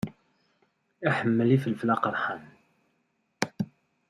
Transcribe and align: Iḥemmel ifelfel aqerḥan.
Iḥemmel 1.07 1.49
ifelfel 1.55 1.89
aqerḥan. 1.95 2.43